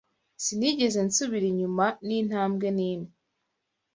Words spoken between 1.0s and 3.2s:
nsubira inyuma n’intambwe n’imwe